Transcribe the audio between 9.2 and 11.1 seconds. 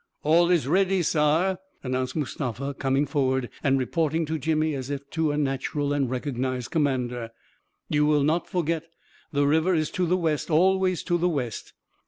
the river is to the west, always